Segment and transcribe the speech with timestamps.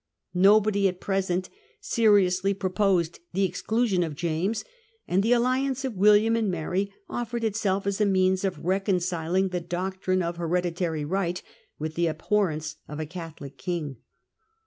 [0.33, 1.47] 'Nobody at present
[1.79, 4.63] seriously pro posed the exclusion of James,
[5.07, 9.61] and the alliance of William and Mary offered itself as a means of reconciling the
[9.61, 11.43] doctrine of hereditary right
[11.77, 13.97] with the abhorrence of a Catholic King.